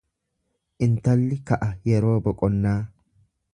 [0.85, 2.77] Intalli ka'a yeroo boqonnaa.